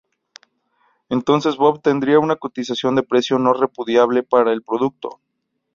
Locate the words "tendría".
1.83-2.17